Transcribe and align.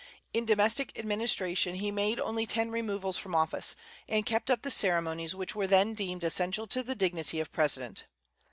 In 0.33 0.45
domestic 0.45 0.97
administration 0.97 1.75
he 1.75 1.91
made 1.91 2.19
only 2.19 2.47
ten 2.47 2.71
removals 2.71 3.19
from 3.19 3.35
office, 3.35 3.75
and 4.07 4.25
kept 4.25 4.49
up 4.49 4.63
the 4.63 4.71
ceremonies 4.71 5.35
which 5.35 5.55
were 5.55 5.67
then 5.67 5.93
deemed 5.93 6.23
essential 6.23 6.65
to 6.69 6.81
the 6.81 6.95
dignity 6.95 7.39
of 7.39 7.51
president. 7.51 8.05